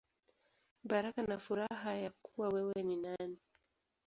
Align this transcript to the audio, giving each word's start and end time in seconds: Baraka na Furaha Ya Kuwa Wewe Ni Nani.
Baraka 0.83 1.23
na 1.23 1.37
Furaha 1.37 1.93
Ya 1.93 2.11
Kuwa 2.21 2.47
Wewe 2.49 2.83
Ni 2.83 2.95
Nani. 2.95 3.37